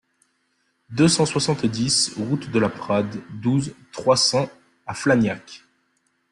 deux 0.89 1.07
cent 1.07 1.27
soixante-dix 1.27 2.13
route 2.17 2.49
de 2.49 2.57
la 2.57 2.69
Prade, 2.69 3.21
douze, 3.39 3.75
trois 3.93 4.17
cents 4.17 4.49
à 4.87 4.95
Flagnac 4.95 5.63